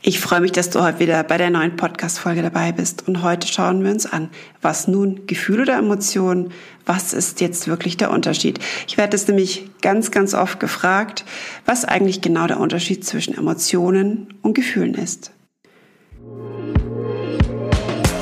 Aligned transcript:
Ich 0.00 0.20
freue 0.20 0.40
mich, 0.40 0.52
dass 0.52 0.70
du 0.70 0.80
heute 0.80 1.00
wieder 1.00 1.24
bei 1.24 1.38
der 1.38 1.50
neuen 1.50 1.76
Podcast-Folge 1.76 2.42
dabei 2.42 2.70
bist. 2.70 3.08
Und 3.08 3.22
heute 3.22 3.48
schauen 3.48 3.82
wir 3.82 3.90
uns 3.90 4.06
an, 4.06 4.30
was 4.62 4.86
nun 4.86 5.26
Gefühl 5.26 5.62
oder 5.62 5.76
Emotion, 5.76 6.52
was 6.86 7.12
ist 7.12 7.40
jetzt 7.40 7.66
wirklich 7.66 7.96
der 7.96 8.12
Unterschied? 8.12 8.60
Ich 8.86 8.96
werde 8.96 9.16
es 9.16 9.26
nämlich 9.26 9.68
ganz, 9.82 10.12
ganz 10.12 10.34
oft 10.34 10.60
gefragt, 10.60 11.24
was 11.66 11.84
eigentlich 11.84 12.20
genau 12.20 12.46
der 12.46 12.60
Unterschied 12.60 13.04
zwischen 13.04 13.36
Emotionen 13.36 14.34
und 14.42 14.54
Gefühlen 14.54 14.94
ist. 14.94 15.32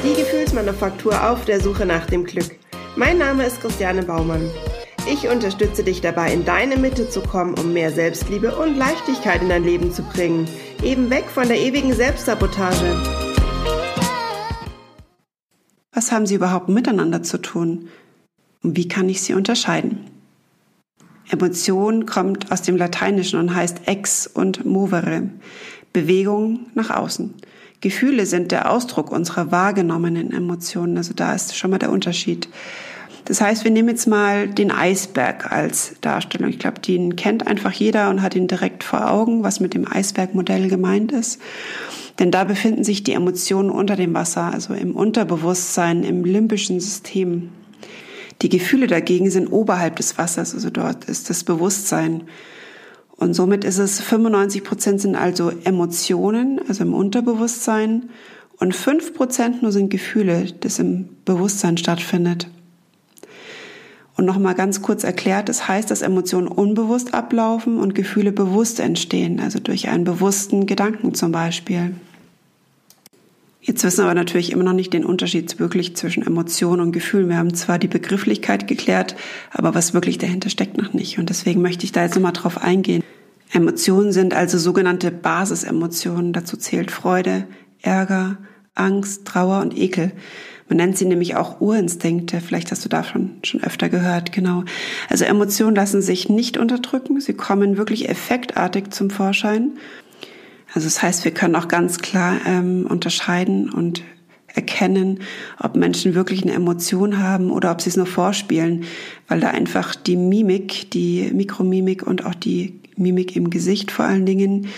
Die 0.02 0.14
Gefühlsmanufaktur 0.16 1.30
auf 1.30 1.44
der 1.44 1.60
Suche 1.60 1.84
nach 1.84 2.06
dem 2.06 2.24
Glück. 2.24 2.56
Mein 2.96 3.18
Name 3.18 3.44
ist 3.44 3.60
Christiane 3.60 4.02
Baumann. 4.02 4.48
Ich 5.08 5.28
unterstütze 5.28 5.84
dich 5.84 6.00
dabei, 6.00 6.32
in 6.32 6.44
deine 6.44 6.76
Mitte 6.76 7.08
zu 7.08 7.20
kommen, 7.20 7.54
um 7.54 7.72
mehr 7.72 7.92
Selbstliebe 7.92 8.56
und 8.56 8.76
Leichtigkeit 8.76 9.40
in 9.40 9.48
dein 9.48 9.62
Leben 9.62 9.92
zu 9.92 10.02
bringen. 10.02 10.48
Eben 10.82 11.10
weg 11.10 11.26
von 11.32 11.46
der 11.46 11.60
ewigen 11.60 11.94
Selbstsabotage. 11.94 13.00
Was 15.92 16.10
haben 16.10 16.26
sie 16.26 16.34
überhaupt 16.34 16.68
miteinander 16.68 17.22
zu 17.22 17.38
tun? 17.38 17.88
Und 18.64 18.76
wie 18.76 18.88
kann 18.88 19.08
ich 19.08 19.22
sie 19.22 19.34
unterscheiden? 19.34 20.10
Emotion 21.30 22.04
kommt 22.06 22.50
aus 22.50 22.62
dem 22.62 22.76
Lateinischen 22.76 23.38
und 23.38 23.54
heißt 23.54 23.86
ex 23.86 24.26
und 24.26 24.64
movere, 24.66 25.30
Bewegung 25.92 26.66
nach 26.74 26.90
außen. 26.90 27.32
Gefühle 27.80 28.26
sind 28.26 28.50
der 28.50 28.72
Ausdruck 28.72 29.12
unserer 29.12 29.52
wahrgenommenen 29.52 30.32
Emotionen, 30.32 30.96
also 30.96 31.14
da 31.14 31.32
ist 31.32 31.56
schon 31.56 31.70
mal 31.70 31.78
der 31.78 31.92
Unterschied. 31.92 32.48
Das 33.26 33.40
heißt, 33.40 33.64
wir 33.64 33.72
nehmen 33.72 33.88
jetzt 33.88 34.06
mal 34.06 34.46
den 34.46 34.70
Eisberg 34.70 35.50
als 35.50 35.96
Darstellung. 36.00 36.48
Ich 36.48 36.60
glaube, 36.60 36.80
den 36.80 37.16
kennt 37.16 37.46
einfach 37.46 37.72
jeder 37.72 38.08
und 38.08 38.22
hat 38.22 38.36
ihn 38.36 38.46
direkt 38.46 38.84
vor 38.84 39.10
Augen, 39.10 39.42
was 39.42 39.58
mit 39.58 39.74
dem 39.74 39.90
Eisbergmodell 39.90 40.68
gemeint 40.68 41.10
ist. 41.10 41.40
Denn 42.20 42.30
da 42.30 42.44
befinden 42.44 42.84
sich 42.84 43.02
die 43.02 43.12
Emotionen 43.12 43.68
unter 43.68 43.96
dem 43.96 44.14
Wasser, 44.14 44.52
also 44.52 44.74
im 44.74 44.94
Unterbewusstsein, 44.94 46.04
im 46.04 46.24
limbischen 46.24 46.78
System. 46.78 47.50
Die 48.42 48.48
Gefühle 48.48 48.86
dagegen 48.86 49.28
sind 49.28 49.48
oberhalb 49.48 49.96
des 49.96 50.16
Wassers, 50.18 50.54
also 50.54 50.70
dort 50.70 51.06
ist 51.06 51.28
das 51.28 51.42
Bewusstsein. 51.42 52.24
Und 53.16 53.34
somit 53.34 53.64
ist 53.64 53.78
es 53.78 54.00
95 54.00 54.62
Prozent 54.62 55.00
sind 55.00 55.16
also 55.16 55.50
Emotionen, 55.64 56.60
also 56.68 56.84
im 56.84 56.94
Unterbewusstsein, 56.94 58.10
und 58.58 58.74
5 58.74 59.14
Prozent 59.14 59.62
nur 59.62 59.72
sind 59.72 59.90
Gefühle, 59.90 60.46
das 60.60 60.78
im 60.78 61.08
Bewusstsein 61.24 61.76
stattfindet. 61.76 62.48
Und 64.16 64.24
nochmal 64.24 64.54
ganz 64.54 64.80
kurz 64.80 65.04
erklärt, 65.04 65.50
das 65.50 65.68
heißt, 65.68 65.90
dass 65.90 66.00
Emotionen 66.00 66.48
unbewusst 66.48 67.12
ablaufen 67.12 67.78
und 67.78 67.94
Gefühle 67.94 68.32
bewusst 68.32 68.80
entstehen, 68.80 69.40
also 69.40 69.58
durch 69.58 69.88
einen 69.88 70.04
bewussten 70.04 70.64
Gedanken 70.64 71.12
zum 71.12 71.32
Beispiel. 71.32 71.94
Jetzt 73.60 73.82
wissen 73.82 73.98
wir 73.98 74.04
aber 74.04 74.14
natürlich 74.14 74.52
immer 74.52 74.62
noch 74.62 74.72
nicht 74.72 74.92
den 74.92 75.04
Unterschied 75.04 75.58
wirklich 75.58 75.96
zwischen 75.96 76.24
Emotionen 76.24 76.80
und 76.80 76.92
Gefühlen. 76.92 77.28
Wir 77.28 77.36
haben 77.36 77.52
zwar 77.52 77.80
die 77.80 77.88
Begrifflichkeit 77.88 78.68
geklärt, 78.68 79.16
aber 79.52 79.74
was 79.74 79.92
wirklich 79.92 80.18
dahinter 80.18 80.50
steckt 80.50 80.78
noch 80.78 80.92
nicht. 80.92 81.18
Und 81.18 81.30
deswegen 81.30 81.62
möchte 81.62 81.84
ich 81.84 81.90
da 81.90 82.04
jetzt 82.04 82.14
nochmal 82.14 82.32
drauf 82.32 82.62
eingehen. 82.62 83.02
Emotionen 83.52 84.12
sind 84.12 84.34
also 84.34 84.56
sogenannte 84.56 85.10
Basisemotionen. 85.10 86.32
Dazu 86.32 86.56
zählt 86.56 86.92
Freude, 86.92 87.44
Ärger, 87.82 88.38
Angst, 88.76 89.24
Trauer 89.24 89.60
und 89.62 89.76
Ekel. 89.76 90.12
Man 90.68 90.78
nennt 90.78 90.98
sie 90.98 91.04
nämlich 91.04 91.36
auch 91.36 91.60
Urinstinkte. 91.60 92.40
Vielleicht 92.40 92.70
hast 92.72 92.84
du 92.84 92.88
davon 92.88 93.36
schon 93.44 93.62
öfter 93.62 93.88
gehört. 93.88 94.32
Genau. 94.32 94.64
Also 95.08 95.24
Emotionen 95.24 95.76
lassen 95.76 96.02
sich 96.02 96.28
nicht 96.28 96.56
unterdrücken. 96.56 97.20
Sie 97.20 97.34
kommen 97.34 97.76
wirklich 97.76 98.08
effektartig 98.08 98.90
zum 98.90 99.10
Vorschein. 99.10 99.72
Also 100.74 100.86
das 100.86 101.02
heißt, 101.02 101.24
wir 101.24 101.32
können 101.32 101.54
auch 101.54 101.68
ganz 101.68 101.98
klar 101.98 102.38
ähm, 102.46 102.86
unterscheiden 102.88 103.70
und 103.70 104.02
erkennen, 104.56 105.20
ob 105.60 105.76
Menschen 105.76 106.14
wirklich 106.14 106.42
eine 106.42 106.54
Emotion 106.54 107.18
haben 107.18 107.50
oder 107.50 107.70
ob 107.70 107.80
sie 107.80 107.90
es 107.90 107.96
nur 107.96 108.06
vorspielen, 108.06 108.84
weil 109.28 109.40
da 109.40 109.50
einfach 109.50 109.94
die 109.94 110.16
Mimik, 110.16 110.90
die 110.90 111.30
Mikromimik 111.32 112.06
und 112.06 112.24
auch 112.24 112.34
die 112.34 112.80
Mimik 112.96 113.36
im 113.36 113.50
Gesicht 113.50 113.90
vor 113.90 114.06
allen 114.06 114.24
Dingen, 114.24 114.68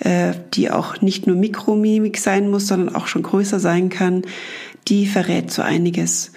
äh, 0.00 0.32
die 0.54 0.70
auch 0.70 1.00
nicht 1.02 1.26
nur 1.26 1.36
Mikromimik 1.36 2.16
sein 2.18 2.50
muss, 2.50 2.66
sondern 2.66 2.94
auch 2.94 3.06
schon 3.06 3.22
größer 3.22 3.60
sein 3.60 3.90
kann, 3.90 4.22
die 4.88 5.06
verrät 5.06 5.50
so 5.50 5.62
einiges. 5.62 6.32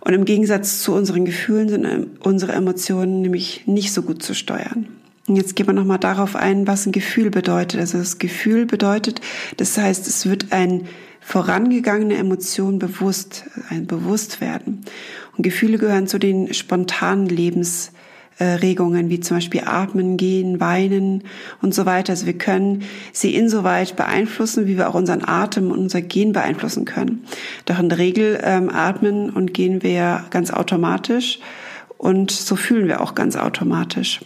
Und 0.00 0.14
im 0.14 0.24
Gegensatz 0.24 0.82
zu 0.82 0.94
unseren 0.94 1.24
Gefühlen 1.24 1.68
sind 1.68 1.84
ähm, 1.84 2.10
unsere 2.20 2.52
Emotionen 2.52 3.20
nämlich 3.20 3.66
nicht 3.66 3.92
so 3.92 4.02
gut 4.02 4.22
zu 4.22 4.34
steuern. 4.34 4.88
Und 5.26 5.36
jetzt 5.36 5.54
gehen 5.54 5.66
wir 5.66 5.74
nochmal 5.74 5.98
darauf 5.98 6.34
ein, 6.34 6.66
was 6.66 6.86
ein 6.86 6.92
Gefühl 6.92 7.30
bedeutet. 7.30 7.80
Also 7.80 7.98
das 7.98 8.18
Gefühl 8.18 8.66
bedeutet, 8.66 9.20
das 9.58 9.76
heißt, 9.76 10.06
es 10.08 10.26
wird 10.26 10.46
ein 10.50 10.86
vorangegangene 11.20 12.16
Emotion 12.16 12.78
bewusst, 12.78 13.44
ein 13.68 13.86
Bewusstwerden. 13.86 14.80
Und 15.36 15.42
Gefühle 15.42 15.78
gehören 15.78 16.06
zu 16.06 16.18
den 16.18 16.52
spontanen 16.54 17.26
Lebens 17.26 17.88
äh, 17.88 18.09
Regungen 18.44 19.10
wie 19.10 19.20
zum 19.20 19.36
Beispiel 19.36 19.62
Atmen, 19.64 20.16
Gehen, 20.16 20.60
Weinen 20.60 21.24
und 21.62 21.74
so 21.74 21.86
weiter. 21.86 22.12
Also 22.12 22.26
wir 22.26 22.38
können 22.38 22.82
sie 23.12 23.34
insoweit 23.34 23.96
beeinflussen, 23.96 24.66
wie 24.66 24.76
wir 24.76 24.88
auch 24.88 24.94
unseren 24.94 25.24
Atem 25.24 25.70
und 25.70 25.78
unser 25.78 26.02
Gehen 26.02 26.32
beeinflussen 26.32 26.84
können. 26.84 27.24
Doch 27.66 27.78
in 27.78 27.88
der 27.88 27.98
Regel 27.98 28.40
ähm, 28.42 28.70
atmen 28.70 29.30
und 29.30 29.54
gehen 29.54 29.82
wir 29.82 30.24
ganz 30.30 30.50
automatisch 30.50 31.38
und 31.98 32.30
so 32.30 32.56
fühlen 32.56 32.88
wir 32.88 33.00
auch 33.00 33.14
ganz 33.14 33.36
automatisch. 33.36 34.20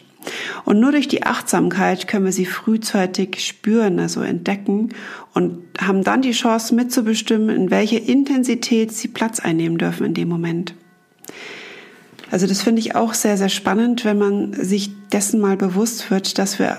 Und 0.64 0.80
nur 0.80 0.92
durch 0.92 1.08
die 1.08 1.24
Achtsamkeit 1.24 2.08
können 2.08 2.24
wir 2.24 2.32
sie 2.32 2.46
frühzeitig 2.46 3.44
spüren, 3.44 3.98
also 3.98 4.22
entdecken 4.22 4.90
und 5.34 5.58
haben 5.78 6.02
dann 6.02 6.22
die 6.22 6.32
Chance 6.32 6.74
mitzubestimmen, 6.74 7.54
in 7.54 7.70
welche 7.70 7.98
Intensität 7.98 8.92
sie 8.92 9.08
Platz 9.08 9.40
einnehmen 9.40 9.78
dürfen 9.78 10.06
in 10.06 10.14
dem 10.14 10.28
Moment. 10.28 10.74
Also 12.30 12.46
das 12.46 12.62
finde 12.62 12.80
ich 12.80 12.94
auch 12.94 13.14
sehr, 13.14 13.36
sehr 13.36 13.48
spannend, 13.48 14.04
wenn 14.04 14.18
man 14.18 14.52
sich 14.52 14.90
dessen 15.12 15.40
mal 15.40 15.56
bewusst 15.56 16.10
wird, 16.10 16.38
dass 16.38 16.58
wir 16.58 16.78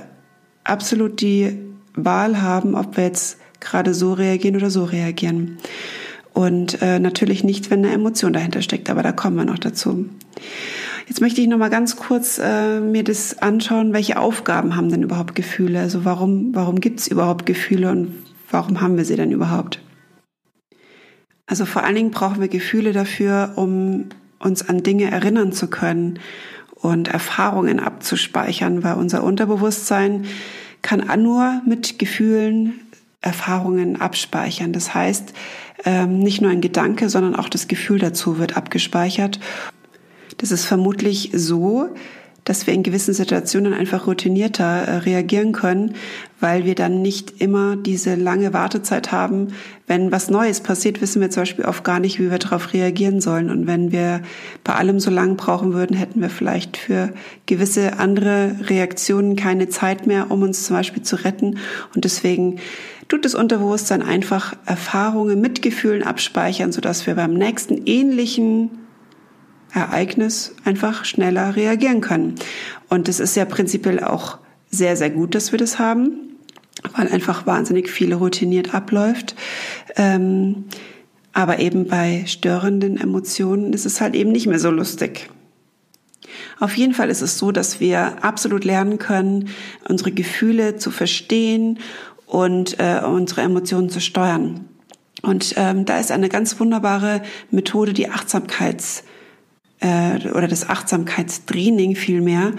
absolut 0.63 1.21
die 1.21 1.57
Wahl 1.95 2.41
haben, 2.41 2.75
ob 2.75 2.97
wir 2.97 3.05
jetzt 3.05 3.37
gerade 3.59 3.93
so 3.93 4.13
reagieren 4.13 4.55
oder 4.55 4.69
so 4.69 4.83
reagieren. 4.83 5.57
Und 6.33 6.81
äh, 6.81 6.99
natürlich 6.99 7.43
nicht, 7.43 7.69
wenn 7.71 7.85
eine 7.85 7.93
Emotion 7.93 8.33
dahinter 8.33 8.61
steckt, 8.61 8.89
aber 8.89 9.03
da 9.03 9.13
kommen 9.13 9.37
wir 9.37 9.45
noch 9.45 9.59
dazu. 9.59 10.09
Jetzt 11.07 11.21
möchte 11.21 11.39
ich 11.39 11.47
noch 11.47 11.57
mal 11.57 11.69
ganz 11.69 11.95
kurz 11.95 12.39
äh, 12.39 12.79
mir 12.79 13.03
das 13.03 13.39
anschauen, 13.39 13.93
welche 13.93 14.19
Aufgaben 14.19 14.75
haben 14.75 14.89
denn 14.89 15.03
überhaupt 15.03 15.35
Gefühle? 15.35 15.79
Also 15.79 16.03
warum, 16.03 16.53
warum 16.53 16.81
gibt 16.81 16.99
es 16.99 17.07
überhaupt 17.07 17.45
Gefühle 17.45 17.91
und 17.91 18.15
warum 18.49 18.81
haben 18.81 18.97
wir 18.97 19.05
sie 19.05 19.15
denn 19.15 19.31
überhaupt? 19.31 19.79
Also 21.47 21.65
vor 21.65 21.83
allen 21.83 21.95
Dingen 21.95 22.11
brauchen 22.11 22.41
wir 22.41 22.47
Gefühle 22.47 22.91
dafür, 22.91 23.53
um 23.55 24.09
uns 24.39 24.67
an 24.67 24.83
Dinge 24.83 25.11
erinnern 25.11 25.51
zu 25.51 25.67
können 25.67 26.19
und 26.75 27.07
Erfahrungen 27.07 27.79
abzuspeichern, 27.79 28.83
weil 28.83 28.95
unser 28.95 29.23
Unterbewusstsein 29.23 30.25
kann 30.81 31.09
nur 31.23 31.61
mit 31.65 31.97
Gefühlen 31.97 32.79
Erfahrungen 33.21 33.99
abspeichern. 33.99 34.71
Das 34.71 34.93
heißt, 34.93 35.33
ähm, 35.83 36.19
nicht 36.19 36.41
nur 36.41 36.51
ein 36.51 36.61
Gedanke, 36.61 37.09
sondern 37.09 37.35
auch 37.35 37.49
das 37.49 37.67
Gefühl 37.67 37.99
dazu 37.99 38.37
wird 38.37 38.55
abgespeichert. 38.55 39.39
Das 40.37 40.51
ist 40.51 40.65
vermutlich 40.65 41.31
so, 41.33 41.89
dass 42.45 42.67
wir 42.67 42.73
in 42.73 42.83
gewissen 42.83 43.13
Situationen 43.13 43.73
einfach 43.73 44.07
routinierter 44.07 44.63
äh, 44.63 44.97
reagieren 44.97 45.51
können, 45.51 45.95
weil 46.39 46.63
wir 46.63 46.75
dann 46.75 47.01
nicht 47.01 47.41
immer 47.41 47.75
diese 47.75 48.15
lange 48.15 48.53
Wartezeit 48.53 49.11
haben. 49.11 49.49
Wenn 49.87 50.11
was 50.11 50.29
Neues 50.29 50.61
passiert, 50.61 51.01
wissen 51.01 51.21
wir 51.21 51.31
zum 51.31 51.41
Beispiel 51.41 51.65
oft 51.65 51.83
gar 51.83 51.99
nicht, 51.99 52.19
wie 52.19 52.29
wir 52.29 52.37
darauf 52.37 52.71
reagieren 52.71 53.19
sollen. 53.19 53.49
Und 53.49 53.65
wenn 53.65 53.91
wir 53.91 54.21
bei 54.63 54.73
allem 54.73 54.99
so 54.99 55.09
lange 55.09 55.33
brauchen 55.33 55.73
würden, 55.73 55.97
hätten 55.97 56.21
wir 56.21 56.29
vielleicht 56.29 56.77
für 56.77 57.13
gewisse 57.47 57.97
andere 57.97 58.55
Reaktionen 58.61 59.35
keine 59.35 59.67
Zeit 59.67 60.05
mehr, 60.05 60.29
um 60.29 60.43
uns 60.43 60.65
zum 60.65 60.75
Beispiel 60.75 61.01
zu 61.01 61.15
retten. 61.23 61.57
Und 61.95 62.05
deswegen 62.05 62.59
tut 63.07 63.25
das 63.25 63.33
Unterbewusstsein 63.33 64.03
einfach 64.03 64.55
Erfahrungen 64.65 65.41
mit 65.41 65.63
Gefühlen 65.63 66.03
abspeichern, 66.03 66.71
sodass 66.71 67.07
wir 67.07 67.15
beim 67.15 67.33
nächsten 67.33 67.85
ähnlichen 67.87 68.69
Ereignis 69.75 70.55
einfach 70.63 71.05
schneller 71.05 71.55
reagieren 71.55 72.01
können. 72.01 72.35
Und 72.89 73.09
es 73.09 73.19
ist 73.19 73.35
ja 73.35 73.45
prinzipiell 73.45 74.03
auch 74.03 74.39
sehr, 74.71 74.95
sehr 74.95 75.09
gut, 75.09 75.35
dass 75.35 75.51
wir 75.51 75.59
das 75.59 75.79
haben, 75.79 76.37
weil 76.95 77.09
einfach 77.09 77.45
wahnsinnig 77.45 77.89
viel 77.89 78.13
routiniert 78.13 78.73
abläuft. 78.73 79.35
Ähm, 79.97 80.65
aber 81.33 81.59
eben 81.59 81.87
bei 81.87 82.23
störenden 82.25 82.97
Emotionen 82.97 83.73
ist 83.73 83.85
es 83.85 83.99
halt 83.99 84.15
eben 84.15 84.31
nicht 84.31 84.47
mehr 84.47 84.59
so 84.59 84.71
lustig. 84.71 85.29
Auf 86.59 86.75
jeden 86.77 86.93
Fall 86.93 87.09
ist 87.09 87.21
es 87.21 87.37
so, 87.37 87.51
dass 87.51 87.81
wir 87.81 88.23
absolut 88.23 88.63
lernen 88.63 88.97
können, 88.97 89.49
unsere 89.87 90.11
Gefühle 90.11 90.77
zu 90.77 90.91
verstehen 90.91 91.79
und 92.25 92.79
äh, 92.79 93.01
unsere 93.05 93.41
Emotionen 93.41 93.89
zu 93.89 93.99
steuern. 93.99 94.65
Und 95.21 95.55
ähm, 95.57 95.85
da 95.85 95.99
ist 95.99 96.11
eine 96.11 96.29
ganz 96.29 96.59
wunderbare 96.59 97.21
Methode 97.51 97.93
die 97.93 98.09
Achtsamkeits- 98.09 99.03
äh, 99.79 100.29
oder 100.29 100.47
das 100.47 100.69
Achtsamkeitstraining 100.69 101.95
vielmehr. 101.95 102.53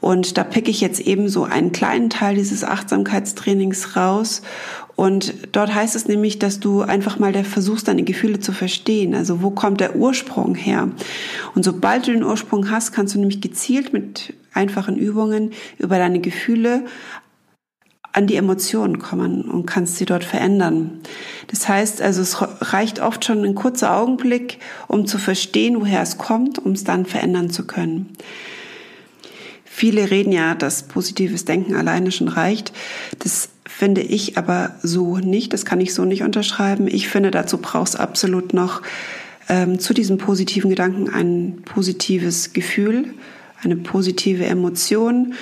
Und 0.00 0.36
da 0.38 0.44
picke 0.44 0.70
ich 0.70 0.80
jetzt 0.80 1.00
eben 1.00 1.28
so 1.28 1.44
einen 1.44 1.72
kleinen 1.72 2.10
Teil 2.10 2.34
dieses 2.34 2.64
Achtsamkeitstrainings 2.64 3.96
raus. 3.96 4.42
Und 4.94 5.34
dort 5.52 5.74
heißt 5.74 5.96
es 5.96 6.06
nämlich, 6.06 6.38
dass 6.38 6.60
du 6.60 6.82
einfach 6.82 7.18
mal 7.18 7.32
versuchst, 7.44 7.88
deine 7.88 8.02
Gefühle 8.02 8.40
zu 8.40 8.52
verstehen. 8.52 9.14
Also 9.14 9.42
wo 9.42 9.50
kommt 9.50 9.80
der 9.80 9.96
Ursprung 9.96 10.54
her? 10.54 10.90
Und 11.54 11.64
sobald 11.64 12.06
du 12.06 12.12
den 12.12 12.24
Ursprung 12.24 12.70
hast, 12.70 12.92
kannst 12.92 13.14
du 13.14 13.18
nämlich 13.18 13.40
gezielt 13.40 13.92
mit 13.92 14.34
einfachen 14.52 14.96
Übungen 14.96 15.52
über 15.78 15.96
deine 15.98 16.20
Gefühle 16.20 16.84
an 18.12 18.26
die 18.26 18.36
Emotionen 18.36 18.98
kommen 18.98 19.42
und 19.42 19.66
kannst 19.66 19.96
sie 19.96 20.04
dort 20.04 20.24
verändern. 20.24 21.00
Das 21.48 21.68
heißt 21.68 22.02
also, 22.02 22.20
es 22.20 22.36
reicht 22.72 23.00
oft 23.00 23.24
schon 23.24 23.44
ein 23.44 23.54
kurzer 23.54 23.96
Augenblick, 23.96 24.58
um 24.86 25.06
zu 25.06 25.18
verstehen, 25.18 25.80
woher 25.80 26.02
es 26.02 26.18
kommt, 26.18 26.58
um 26.58 26.72
es 26.72 26.84
dann 26.84 27.06
verändern 27.06 27.50
zu 27.50 27.66
können. 27.66 28.10
Viele 29.64 30.10
reden 30.10 30.32
ja, 30.32 30.54
dass 30.54 30.82
positives 30.82 31.46
Denken 31.46 31.74
alleine 31.74 32.12
schon 32.12 32.28
reicht. 32.28 32.72
Das 33.18 33.48
finde 33.64 34.02
ich 34.02 34.36
aber 34.36 34.76
so 34.82 35.16
nicht. 35.16 35.54
Das 35.54 35.64
kann 35.64 35.80
ich 35.80 35.94
so 35.94 36.04
nicht 36.04 36.22
unterschreiben. 36.22 36.86
Ich 36.86 37.08
finde, 37.08 37.30
dazu 37.30 37.56
brauchst 37.56 37.98
absolut 37.98 38.52
noch 38.52 38.82
ähm, 39.48 39.78
zu 39.78 39.94
diesem 39.94 40.18
positiven 40.18 40.68
Gedanken 40.68 41.08
ein 41.08 41.62
positives 41.64 42.52
Gefühl, 42.52 43.14
eine 43.62 43.76
positive 43.76 44.44
Emotion, 44.44 45.34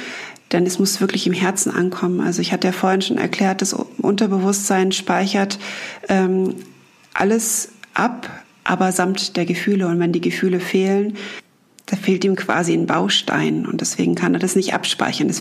denn 0.52 0.66
es 0.66 0.78
muss 0.78 1.00
wirklich 1.00 1.26
im 1.26 1.32
Herzen 1.32 1.70
ankommen. 1.70 2.20
Also 2.20 2.40
ich 2.40 2.52
hatte 2.52 2.68
ja 2.68 2.72
vorhin 2.72 3.02
schon 3.02 3.18
erklärt, 3.18 3.62
das 3.62 3.72
Unterbewusstsein 3.72 4.92
speichert 4.92 5.58
ähm, 6.08 6.56
alles 7.14 7.72
ab, 7.94 8.28
aber 8.64 8.92
samt 8.92 9.36
der 9.36 9.46
Gefühle. 9.46 9.86
Und 9.86 9.98
wenn 10.00 10.12
die 10.12 10.20
Gefühle 10.20 10.60
fehlen, 10.60 11.16
da 11.86 11.96
fehlt 11.96 12.24
ihm 12.24 12.36
quasi 12.36 12.72
ein 12.72 12.86
Baustein 12.86 13.66
und 13.66 13.80
deswegen 13.80 14.14
kann 14.14 14.34
er 14.34 14.40
das 14.40 14.56
nicht 14.56 14.74
abspeichern. 14.74 15.32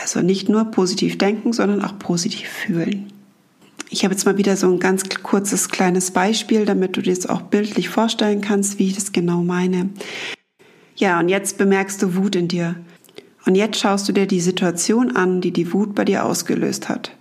Also 0.00 0.20
nicht 0.20 0.48
nur 0.48 0.64
positiv 0.66 1.18
denken, 1.18 1.52
sondern 1.52 1.82
auch 1.82 1.98
positiv 1.98 2.48
fühlen. 2.48 3.12
Ich 3.90 4.04
habe 4.04 4.14
jetzt 4.14 4.24
mal 4.24 4.38
wieder 4.38 4.56
so 4.56 4.70
ein 4.70 4.80
ganz 4.80 5.04
kurzes 5.22 5.68
kleines 5.68 6.12
Beispiel, 6.12 6.64
damit 6.64 6.96
du 6.96 7.02
dir 7.02 7.14
das 7.14 7.26
auch 7.26 7.42
bildlich 7.42 7.90
vorstellen 7.90 8.40
kannst, 8.40 8.78
wie 8.78 8.88
ich 8.88 8.94
das 8.94 9.12
genau 9.12 9.42
meine. 9.42 9.90
Ja, 10.96 11.20
und 11.20 11.28
jetzt 11.28 11.58
bemerkst 11.58 12.02
du 12.02 12.14
Wut 12.16 12.36
in 12.36 12.48
dir. 12.48 12.76
Und 13.44 13.54
jetzt 13.54 13.78
schaust 13.78 14.08
du 14.08 14.12
dir 14.12 14.26
die 14.26 14.40
Situation 14.40 15.16
an, 15.16 15.40
die 15.40 15.50
die 15.50 15.72
Wut 15.72 15.94
bei 15.94 16.04
dir 16.04 16.24
ausgelöst 16.24 16.88
hat. 16.88 17.12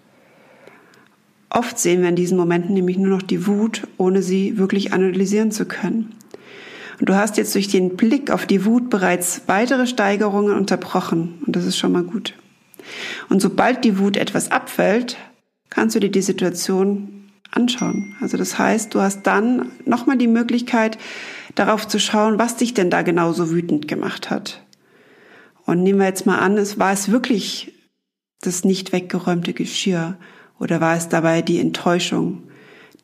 Oft 1.50 1.80
sehen 1.80 2.02
wir 2.02 2.10
in 2.10 2.16
diesen 2.16 2.38
Momenten 2.38 2.74
nämlich 2.74 2.98
nur 2.98 3.10
noch 3.10 3.22
die 3.22 3.46
Wut, 3.46 3.88
ohne 3.98 4.22
sie 4.22 4.58
wirklich 4.58 4.94
analysieren 4.94 5.52
zu 5.52 5.66
können. 5.66 6.16
Und 7.00 7.10
du 7.10 7.16
hast 7.16 7.38
jetzt 7.38 7.56
durch 7.56 7.68
den 7.68 7.98
Blick 7.98 8.32
auf 8.32 8.46
die 8.46 8.64
Wut 8.64 8.90
bereits 8.90 9.42
weitere 9.48 9.88
Steigerungen 9.88 10.56
unterbrochen. 10.56 11.42
Und 11.46 11.56
das 11.56 11.66
ist 11.66 11.78
schon 11.78 11.92
mal 11.92 12.04
gut. 12.04 12.36
Und 13.28 13.42
sobald 13.42 13.84
die 13.84 13.98
Wut 13.98 14.18
etwas 14.18 14.52
abfällt, 14.52 15.18
kannst 15.70 15.96
du 15.96 16.00
dir 16.00 16.12
die 16.12 16.22
Situation 16.22 17.32
anschauen. 17.52 18.16
Also 18.22 18.38
das 18.38 18.58
heißt, 18.58 18.94
du 18.94 19.02
hast 19.02 19.24
dann 19.24 19.72
nochmal 19.86 20.18
die 20.18 20.28
Möglichkeit, 20.28 20.98
darauf 21.56 21.88
zu 21.88 22.00
schauen, 22.00 22.40
was 22.40 22.56
dich 22.56 22.74
denn 22.74 22.90
da 22.90 23.02
genau 23.02 23.34
so 23.34 23.52
wütend 23.52 23.88
gemacht 23.88 24.30
hat. 24.30 24.64
Und 25.66 25.84
nehmen 25.84 26.00
wir 26.00 26.08
jetzt 26.08 26.26
mal 26.26 26.40
an, 26.40 26.58
es 26.58 26.80
war 26.80 26.92
es 26.92 27.12
wirklich 27.12 27.74
das 28.42 28.64
nicht 28.64 28.92
weggeräumte 28.92 29.54
Geschirr 29.54 30.18
oder 30.60 30.82
war 30.82 30.96
es 30.96 31.10
dabei 31.10 31.42
die 31.42 31.60
Enttäuschung, 31.60 32.44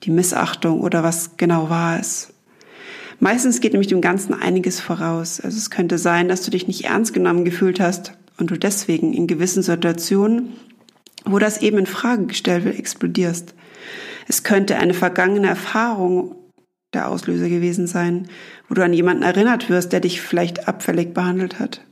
die 0.04 0.12
Missachtung 0.12 0.82
oder 0.82 1.04
was 1.04 1.38
genau 1.38 1.70
war 1.70 2.00
es? 2.00 2.34
Meistens 3.20 3.62
geht 3.62 3.74
nämlich 3.74 3.88
dem 3.88 4.02
Ganzen 4.02 4.34
einiges 4.34 4.80
voraus. 4.80 5.40
Also 5.40 5.58
es 5.58 5.72
könnte 5.72 5.98
sein, 5.98 6.28
dass 6.28 6.44
du 6.44 6.52
dich 6.52 6.68
nicht 6.68 6.86
ernst 6.86 7.14
genommen 7.14 7.46
gefühlt 7.46 7.80
hast 7.80 8.14
und 8.38 8.52
du 8.52 8.58
deswegen 8.58 9.14
in 9.14 9.26
gewissen 9.26 9.64
Situationen, 9.64 10.54
wo 11.26 11.40
das 11.40 11.62
eben 11.62 11.80
in 11.80 11.88
Frage 11.88 12.28
gestellt 12.28 12.64
wird, 12.64 12.78
explodierst. 12.78 13.56
Es 14.28 14.44
könnte 14.44 14.78
eine 14.78 14.94
vergangene 14.94 15.48
Erfahrung 15.48 16.36
der 16.94 17.10
Auslöser 17.10 17.50
gewesen 17.50 17.88
sein, 17.88 18.28
wo 18.70 18.76
du 18.76 18.84
an 18.84 18.94
jemanden 18.94 19.24
erinnert 19.24 19.70
wirst, 19.70 19.94
der 19.94 20.00
dich 20.00 20.22
vielleicht 20.22 20.68
abfällig 20.68 21.14
behandelt 21.14 21.60
hat. 21.60 21.87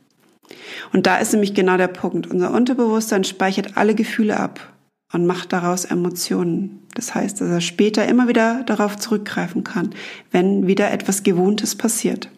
Und 0.94 1.08
da 1.08 1.18
ist 1.18 1.32
nämlich 1.34 1.54
genau 1.54 1.78
der 1.78 1.88
Punkt. 1.88 2.28
Unser 2.28 2.52
Unterbewusstsein 2.52 3.24
speichert 3.24 3.78
alle 3.78 3.96
Gefühle 3.96 4.40
ab 4.40 4.74
und 5.14 5.26
macht 5.26 5.54
daraus 5.54 5.86
Emotionen. 5.86 6.86
Das 6.94 7.14
heißt, 7.14 7.42
dass 7.42 7.50
er 7.50 7.62
später 7.62 8.06
immer 8.08 8.28
wieder 8.28 8.64
darauf 8.64 8.98
zurückgreifen 8.98 9.64
kann, 9.64 9.94
wenn 10.32 10.68
wieder 10.68 10.92
etwas 10.92 11.24
Gewohntes 11.24 11.76
passiert. 11.76 12.30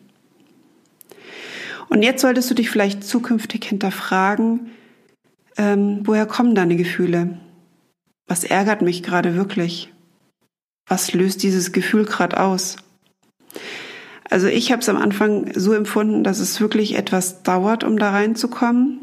Und 1.90 2.04
jetzt 2.04 2.22
solltest 2.22 2.50
du 2.50 2.56
dich 2.56 2.70
vielleicht 2.70 3.04
zukünftig 3.04 3.64
hinterfragen, 3.66 4.72
ähm, 5.58 6.02
woher 6.04 6.26
kommen 6.26 6.54
deine 6.54 6.76
Gefühle? 6.76 7.40
Was 8.28 8.44
ärgert 8.44 8.82
mich 8.82 9.04
gerade 9.04 9.36
wirklich? 9.36 9.92
Was 10.88 11.14
löst 11.14 11.44
dieses 11.44 11.72
Gefühl 11.72 12.06
gerade 12.06 12.40
aus? 12.40 12.78
Also 14.30 14.48
ich 14.48 14.72
habe 14.72 14.82
es 14.82 14.90
am 14.90 14.98
Anfang 14.98 15.52
so 15.56 15.74
empfunden, 15.74 16.24
dass 16.24 16.40
es 16.40 16.60
wirklich 16.60 16.96
etwas 16.96 17.44
dauert, 17.44 17.84
um 17.84 17.98
da 17.98 18.12
reinzukommen 18.12 19.00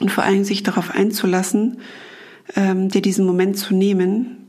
und 0.00 0.10
vor 0.10 0.24
allem 0.24 0.44
sich 0.44 0.62
darauf 0.62 0.90
einzulassen, 0.90 1.78
ähm, 2.56 2.88
dir 2.88 3.02
diesen 3.02 3.26
Moment 3.26 3.56
zu 3.56 3.74
nehmen 3.74 4.48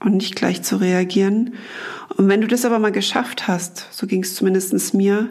und 0.00 0.14
nicht 0.14 0.36
gleich 0.36 0.62
zu 0.62 0.76
reagieren. 0.76 1.54
Und 2.16 2.28
wenn 2.28 2.40
du 2.40 2.46
das 2.46 2.64
aber 2.64 2.78
mal 2.78 2.92
geschafft 2.92 3.48
hast, 3.48 3.88
so 3.90 4.06
ging 4.06 4.22
es 4.22 4.34
zumindest 4.34 4.94
mir, 4.94 5.28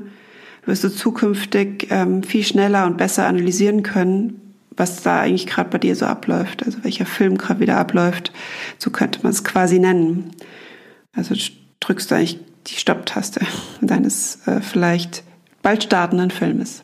wirst 0.66 0.84
du 0.84 0.90
zukünftig 0.90 1.88
ähm, 1.90 2.24
viel 2.24 2.44
schneller 2.44 2.86
und 2.86 2.98
besser 2.98 3.26
analysieren 3.26 3.84
können, 3.84 4.42
was 4.76 5.02
da 5.02 5.22
eigentlich 5.22 5.48
gerade 5.48 5.70
bei 5.70 5.78
dir 5.78 5.96
so 5.96 6.06
abläuft, 6.06 6.66
also 6.66 6.84
welcher 6.84 7.06
Film 7.06 7.38
gerade 7.38 7.62
wieder 7.62 7.78
abläuft. 7.78 8.32
So 8.78 8.92
könnte 8.92 9.20
man 9.24 9.32
es 9.32 9.44
quasi 9.44 9.80
nennen. 9.80 10.32
Also 11.14 11.34
drückst 11.80 12.12
du 12.12 12.16
eigentlich 12.16 12.40
die 12.68 12.76
Stopptaste 12.76 13.42
deines 13.82 14.40
äh, 14.48 14.62
vielleicht 14.62 15.24
bald 15.62 15.84
startenden 15.84 16.32
Filmes. 16.32 16.84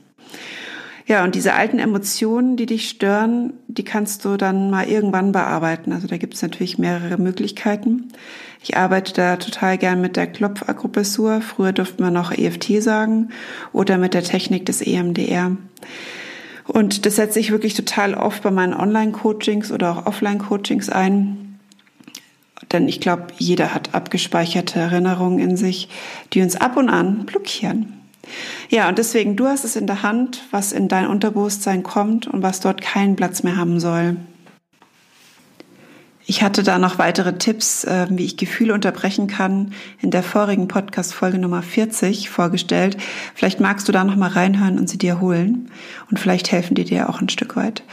Ja, 1.06 1.26
und 1.26 1.36
diese 1.36 1.54
alten 1.54 1.80
Emotionen, 1.80 2.56
die 2.56 2.66
dich 2.66 2.88
stören, 2.88 3.54
die 3.68 3.84
kannst 3.84 4.24
du 4.24 4.38
dann 4.38 4.72
mal 4.72 4.88
irgendwann 4.88 5.34
bearbeiten. 5.34 5.92
Also 5.92 6.08
da 6.08 6.16
gibt 6.16 6.34
es 6.36 6.42
natürlich 6.42 6.78
mehrere 6.78 7.18
Möglichkeiten. 7.18 8.08
Ich 8.64 8.78
arbeite 8.78 9.14
da 9.14 9.36
total 9.36 9.78
gern 9.78 10.00
mit 10.00 10.16
der 10.16 10.28
Klopfakupressur. 10.28 11.42
Früher 11.42 11.74
durfte 11.74 12.02
man 12.02 12.14
noch 12.14 12.32
EFT 12.32 12.82
sagen 12.82 13.30
oder 13.74 13.98
mit 13.98 14.14
der 14.14 14.24
Technik 14.24 14.66
des 14.66 14.82
EMDR. 14.82 15.58
Und 16.66 17.06
das 17.06 17.18
setze 17.18 17.42
ich 17.42 17.52
wirklich 17.52 17.74
total 17.74 18.14
oft 18.14 18.42
bei 18.42 18.52
meinen 18.52 18.74
Online-Coachings 18.74 19.74
oder 19.74 19.92
auch 19.92 20.06
Offline-Coachings 20.06 20.90
ein 20.90 21.53
denn 22.74 22.88
ich 22.88 23.00
glaube, 23.00 23.28
jeder 23.38 23.74
hat 23.74 23.94
abgespeicherte 23.94 24.80
Erinnerungen 24.80 25.40
in 25.40 25.56
sich, 25.56 25.90
die 26.34 26.42
uns 26.42 26.56
ab 26.56 26.76
und 26.76 26.90
an 26.90 27.26
blockieren. 27.26 27.94
Ja, 28.70 28.90
und 28.90 28.98
deswegen, 28.98 29.36
du 29.36 29.48
hast 29.48 29.64
es 29.66 29.76
in 29.76 29.88
der 29.88 30.02
Hand, 30.02 30.44
was 30.52 30.72
in 30.72 30.88
dein 30.88 31.08
Unterbewusstsein 31.08 31.84
kommt 31.84 32.28
und 32.28 32.42
was 32.42 32.60
dort 32.60 32.82
keinen 32.82 33.16
Platz 33.16 33.44
mehr 33.44 33.58
haben 33.58 33.80
soll. 33.80 34.18
Ich 36.26 36.42
hatte 36.42 36.64
da 36.64 36.80
noch 36.80 37.00
weitere 37.00 37.38
Tipps, 37.38 37.84
äh, 37.84 38.08
wie 38.10 38.24
ich 38.24 38.38
Gefühle 38.38 38.74
unterbrechen 38.74 39.28
kann, 39.28 39.74
in 40.02 40.10
der 40.10 40.24
vorigen 40.24 40.70
Podcast-Folge 40.70 41.38
Nummer 41.38 41.62
40 41.62 42.30
vorgestellt. 42.30 42.98
Vielleicht 43.36 43.60
magst 43.60 43.88
du 43.88 43.92
da 43.92 44.04
noch 44.06 44.16
mal 44.16 44.30
reinhören 44.30 44.80
und 44.80 44.90
sie 44.90 44.98
dir 44.98 45.20
holen. 45.20 45.70
Und 46.10 46.20
vielleicht 46.20 46.52
helfen 46.52 46.76
die 46.76 46.86
dir 46.86 47.10
auch 47.10 47.20
ein 47.20 47.30
Stück 47.30 47.58
weit. 47.58 47.84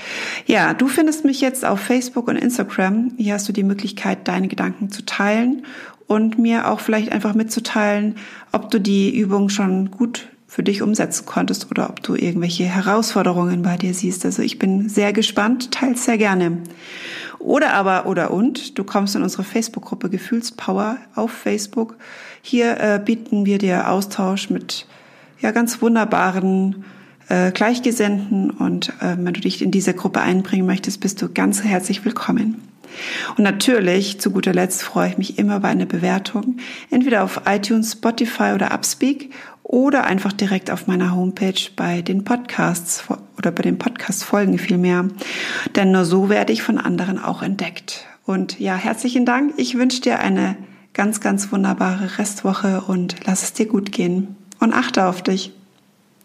Ja, 0.46 0.74
du 0.74 0.86
findest 0.86 1.24
mich 1.24 1.40
jetzt 1.40 1.64
auf 1.64 1.80
Facebook 1.80 2.28
und 2.28 2.36
Instagram. 2.36 3.12
Hier 3.16 3.34
hast 3.34 3.48
du 3.48 3.52
die 3.52 3.64
Möglichkeit, 3.64 4.28
deine 4.28 4.46
Gedanken 4.46 4.90
zu 4.90 5.04
teilen 5.04 5.64
und 6.06 6.38
mir 6.38 6.70
auch 6.70 6.80
vielleicht 6.80 7.10
einfach 7.10 7.34
mitzuteilen, 7.34 8.16
ob 8.52 8.70
du 8.70 8.80
die 8.80 9.16
Übung 9.16 9.48
schon 9.48 9.90
gut 9.90 10.28
für 10.50 10.64
dich 10.64 10.82
umsetzen 10.82 11.26
konntest 11.26 11.70
oder 11.70 11.88
ob 11.88 12.02
du 12.02 12.16
irgendwelche 12.16 12.64
Herausforderungen 12.64 13.62
bei 13.62 13.76
dir 13.76 13.94
siehst. 13.94 14.24
Also 14.24 14.42
ich 14.42 14.58
bin 14.58 14.88
sehr 14.88 15.12
gespannt, 15.12 15.70
teils 15.70 16.04
sehr 16.04 16.18
gerne. 16.18 16.58
Oder 17.40 17.72
aber, 17.72 18.04
oder 18.06 18.30
und, 18.30 18.78
du 18.78 18.84
kommst 18.84 19.16
in 19.16 19.22
unsere 19.22 19.44
Facebook-Gruppe 19.44 20.10
Gefühlspower 20.10 20.98
auf 21.14 21.32
Facebook. 21.32 21.96
Hier 22.42 22.78
äh, 22.78 23.00
bieten 23.02 23.46
wir 23.46 23.56
dir 23.56 23.90
Austausch 23.90 24.50
mit 24.50 24.86
ja 25.40 25.50
ganz 25.50 25.80
wunderbaren 25.80 26.84
äh, 27.30 27.50
Gleichgesinnten 27.50 28.50
und 28.50 28.90
äh, 29.00 29.16
wenn 29.18 29.32
du 29.32 29.40
dich 29.40 29.62
in 29.62 29.70
diese 29.70 29.94
Gruppe 29.94 30.20
einbringen 30.20 30.66
möchtest, 30.66 31.00
bist 31.00 31.22
du 31.22 31.32
ganz 31.32 31.64
herzlich 31.64 32.04
willkommen. 32.04 32.62
Und 33.38 33.44
natürlich, 33.44 34.20
zu 34.20 34.32
guter 34.32 34.52
Letzt, 34.52 34.82
freue 34.82 35.08
ich 35.08 35.16
mich 35.16 35.38
immer 35.38 35.56
über 35.56 35.68
eine 35.68 35.86
Bewertung, 35.86 36.58
entweder 36.90 37.24
auf 37.24 37.42
iTunes, 37.46 37.92
Spotify 37.92 38.52
oder 38.54 38.72
Upspeak 38.74 39.30
oder 39.70 40.04
einfach 40.04 40.32
direkt 40.32 40.68
auf 40.68 40.88
meiner 40.88 41.14
Homepage 41.14 41.70
bei 41.76 42.02
den 42.02 42.24
Podcasts 42.24 43.04
oder 43.38 43.52
bei 43.52 43.62
den 43.62 43.78
Podcast-Folgen 43.78 44.58
vielmehr. 44.58 45.06
Denn 45.76 45.92
nur 45.92 46.04
so 46.04 46.28
werde 46.28 46.52
ich 46.52 46.64
von 46.64 46.76
anderen 46.76 47.22
auch 47.22 47.40
entdeckt. 47.40 48.04
Und 48.26 48.58
ja, 48.58 48.74
herzlichen 48.74 49.24
Dank. 49.24 49.54
Ich 49.58 49.78
wünsche 49.78 50.00
dir 50.00 50.18
eine 50.18 50.56
ganz, 50.92 51.20
ganz 51.20 51.52
wunderbare 51.52 52.18
Restwoche 52.18 52.80
und 52.80 53.14
lass 53.26 53.44
es 53.44 53.52
dir 53.52 53.66
gut 53.66 53.92
gehen. 53.92 54.34
Und 54.58 54.74
achte 54.74 55.06
auf 55.06 55.22
dich. 55.22 55.52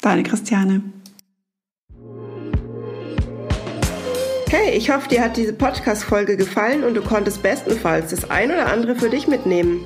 Deine 0.02 0.24
Christiane. 0.24 0.82
Hey, 4.50 4.76
ich 4.76 4.90
hoffe, 4.90 5.08
dir 5.08 5.22
hat 5.24 5.38
diese 5.38 5.54
Podcast-Folge 5.54 6.36
gefallen 6.36 6.84
und 6.84 6.96
du 6.96 7.02
konntest 7.02 7.44
bestenfalls 7.44 8.10
das 8.10 8.30
ein 8.32 8.50
oder 8.50 8.72
andere 8.72 8.96
für 8.96 9.10
dich 9.10 9.28
mitnehmen. 9.28 9.86